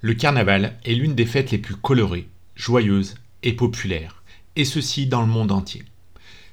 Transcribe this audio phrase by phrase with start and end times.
[0.00, 4.22] Le carnaval est l'une des fêtes les plus colorées, joyeuses et populaires,
[4.54, 5.82] et ceci dans le monde entier.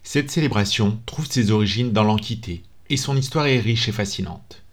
[0.02, 4.64] Cette célébration trouve ses origines dans l'Antiquité, et son histoire est riche et fascinante.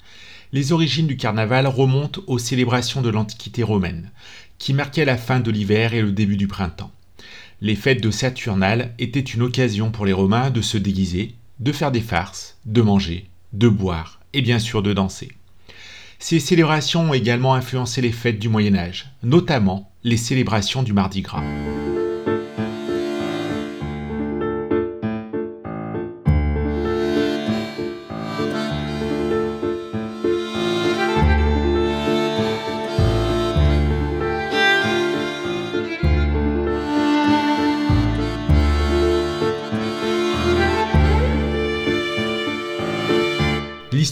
[0.53, 4.11] Les origines du carnaval remontent aux célébrations de l'Antiquité romaine,
[4.57, 6.93] qui marquaient la fin de l'hiver et le début du printemps.
[7.61, 11.93] Les fêtes de Saturnales étaient une occasion pour les Romains de se déguiser, de faire
[11.93, 15.31] des farces, de manger, de boire et bien sûr de danser.
[16.23, 21.21] Ces célébrations ont également influencé les fêtes du Moyen Âge, notamment les célébrations du Mardi
[21.21, 21.43] Gras.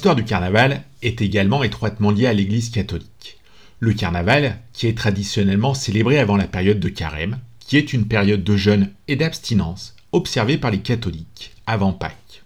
[0.00, 3.36] L'histoire du carnaval est également étroitement liée à l'Église catholique.
[3.80, 8.42] Le carnaval, qui est traditionnellement célébré avant la période de carême, qui est une période
[8.42, 12.42] de jeûne et d'abstinence observée par les catholiques avant Pâques.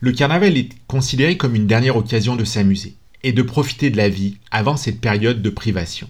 [0.00, 4.08] Le carnaval est considéré comme une dernière occasion de s'amuser et de profiter de la
[4.08, 6.08] vie avant cette période de privation.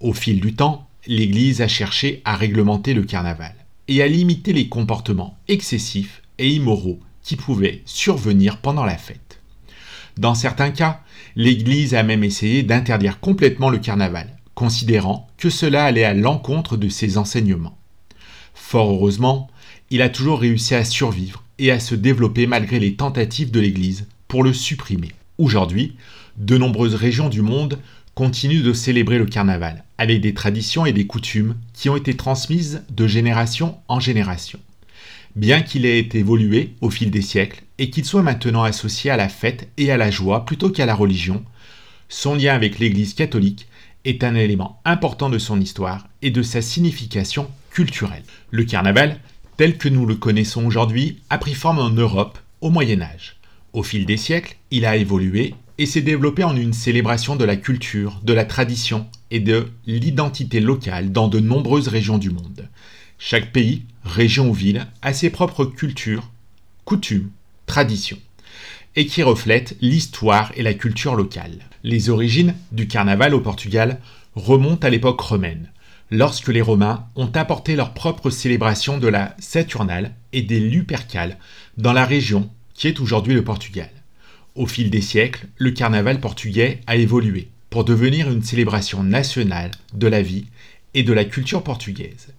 [0.00, 3.54] Au fil du temps, l'Église a cherché à réglementer le carnaval
[3.88, 9.31] et à limiter les comportements excessifs et immoraux qui pouvaient survenir pendant la fête.
[10.18, 11.00] Dans certains cas,
[11.36, 16.88] l'Église a même essayé d'interdire complètement le carnaval, considérant que cela allait à l'encontre de
[16.88, 17.78] ses enseignements.
[18.54, 19.48] Fort heureusement,
[19.90, 24.06] il a toujours réussi à survivre et à se développer malgré les tentatives de l'Église
[24.28, 25.12] pour le supprimer.
[25.38, 25.96] Aujourd'hui,
[26.36, 27.78] de nombreuses régions du monde
[28.14, 32.82] continuent de célébrer le carnaval, avec des traditions et des coutumes qui ont été transmises
[32.90, 34.58] de génération en génération
[35.36, 39.28] bien qu'il ait évolué au fil des siècles et qu'il soit maintenant associé à la
[39.28, 41.44] fête et à la joie plutôt qu'à la religion,
[42.08, 43.66] son lien avec l'Église catholique
[44.04, 48.24] est un élément important de son histoire et de sa signification culturelle.
[48.50, 49.18] Le carnaval,
[49.56, 53.36] tel que nous le connaissons aujourd'hui, a pris forme en Europe au Moyen Âge.
[53.72, 57.56] Au fil des siècles, il a évolué et s'est développé en une célébration de la
[57.56, 62.68] culture, de la tradition et de l'identité locale dans de nombreuses régions du monde.
[63.24, 66.28] Chaque pays, région ou ville a ses propres cultures,
[66.84, 67.30] coutumes,
[67.66, 68.18] traditions,
[68.96, 71.60] et qui reflètent l'histoire et la culture locale.
[71.84, 74.00] Les origines du carnaval au Portugal
[74.34, 75.70] remontent à l'époque romaine,
[76.10, 81.38] lorsque les Romains ont apporté leur propre célébration de la Saturnale et des Lupercales
[81.78, 83.90] dans la région qui est aujourd'hui le Portugal.
[84.56, 90.08] Au fil des siècles, le carnaval portugais a évolué pour devenir une célébration nationale de
[90.08, 90.46] la vie
[90.94, 92.34] et de la culture portugaise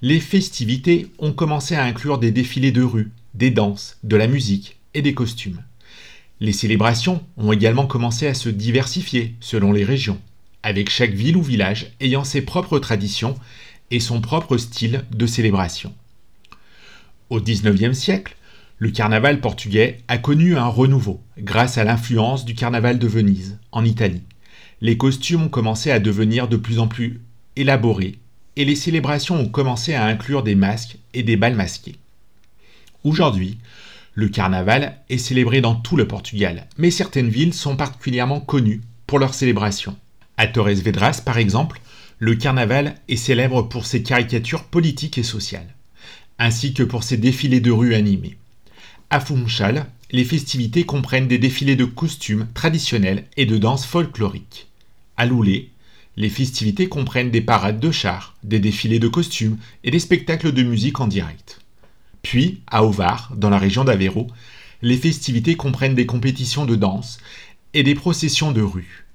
[0.00, 4.76] les festivités ont commencé à inclure des défilés de rue, des danses, de la musique
[4.94, 5.62] et des costumes.
[6.40, 10.20] Les célébrations ont également commencé à se diversifier selon les régions,
[10.62, 13.34] avec chaque ville ou village ayant ses propres traditions
[13.90, 15.92] et son propre style de célébration.
[17.28, 18.36] Au XIXe siècle,
[18.78, 23.84] le carnaval portugais a connu un renouveau grâce à l'influence du carnaval de Venise, en
[23.84, 24.22] Italie.
[24.80, 27.20] Les costumes ont commencé à devenir de plus en plus
[27.56, 28.20] élaborés
[28.64, 31.96] les célébrations ont commencé à inclure des masques et des balles masqués.
[33.04, 33.58] Aujourd'hui,
[34.14, 39.18] le carnaval est célébré dans tout le Portugal, mais certaines villes sont particulièrement connues pour
[39.20, 39.96] leurs célébrations.
[40.36, 41.80] À Torres Vedras, par exemple,
[42.18, 45.74] le carnaval est célèbre pour ses caricatures politiques et sociales,
[46.40, 48.36] ainsi que pour ses défilés de rue animés.
[49.10, 54.66] À Funchal, les festivités comprennent des défilés de costumes traditionnels et de danses folkloriques.
[55.16, 55.70] À Loulé,
[56.18, 60.64] les festivités comprennent des parades de chars, des défilés de costumes et des spectacles de
[60.64, 61.60] musique en direct.
[62.22, 64.26] Puis, à Ovar, dans la région d'Aveyron,
[64.82, 67.18] les festivités comprennent des compétitions de danse
[67.72, 69.06] et des processions de rue.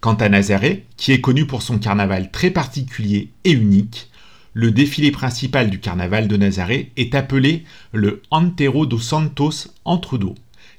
[0.00, 4.10] Quant à Nazaré, qui est connu pour son carnaval très particulier et unique,
[4.52, 7.64] le défilé principal du carnaval de Nazaré est appelé
[7.94, 10.34] le Antero dos Santos Entrudo,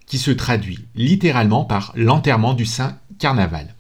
[0.05, 3.73] qui se traduit littéralement par l'enterrement du Saint Carnaval.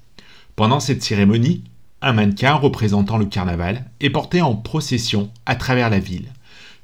[0.61, 1.63] Pendant cette cérémonie,
[2.03, 6.31] un mannequin représentant le carnaval est porté en procession à travers la ville,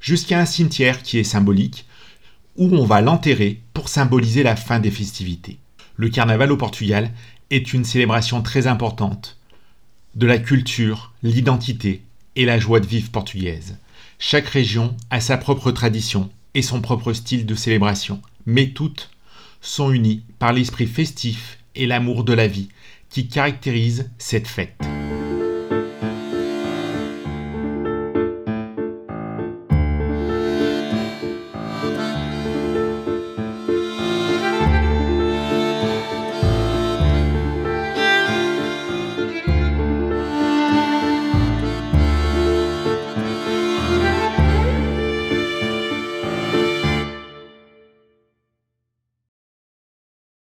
[0.00, 1.86] jusqu'à un cimetière qui est symbolique,
[2.56, 5.58] où on va l'enterrer pour symboliser la fin des festivités.
[5.94, 7.12] Le carnaval au Portugal
[7.50, 9.36] est une célébration très importante
[10.16, 12.02] de la culture, l'identité
[12.34, 13.76] et la joie de vivre portugaise.
[14.18, 19.10] Chaque région a sa propre tradition et son propre style de célébration, mais toutes
[19.60, 22.70] sont unies par l'esprit festif et l'amour de la vie
[23.08, 24.87] qui caractérise cette fête.